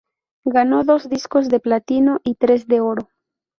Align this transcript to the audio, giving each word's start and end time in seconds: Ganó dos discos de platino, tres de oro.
Ganó 0.47 0.83
dos 0.83 1.09
discos 1.09 1.47
de 1.47 1.59
platino, 1.59 2.21
tres 2.39 2.67
de 2.67 2.81
oro. 2.81 3.09